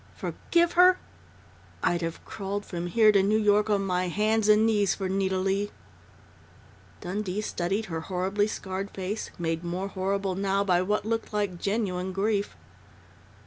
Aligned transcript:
Forgive 0.15 0.71
her? 0.71 0.97
I'd 1.83 2.01
have 2.01 2.25
crawled 2.25 2.65
from 2.65 2.87
here 2.87 3.11
to 3.11 3.21
New 3.21 3.37
York 3.37 3.69
on 3.69 3.85
my 3.85 4.07
hands 4.07 4.49
and 4.49 4.65
knees 4.65 4.95
for 4.95 5.07
Nita 5.07 5.37
Leigh!" 5.37 5.69
Dundee 7.01 7.41
studied 7.41 7.85
her 7.85 8.01
horribly 8.01 8.47
scarred 8.47 8.89
face, 8.89 9.29
made 9.37 9.63
more 9.63 9.89
horrible 9.89 10.33
now 10.33 10.63
by 10.63 10.81
what 10.81 11.05
looked 11.05 11.33
like 11.33 11.59
genuine 11.59 12.13
grief. 12.13 12.57